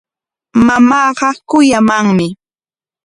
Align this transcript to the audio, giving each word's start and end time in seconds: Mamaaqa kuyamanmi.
Mamaaqa 0.65 1.27
kuyamanmi. 1.49 2.27